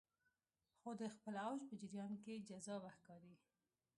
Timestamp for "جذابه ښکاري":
2.47-3.35